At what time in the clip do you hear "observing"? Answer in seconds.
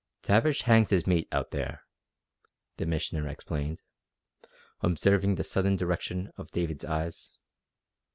4.79-5.35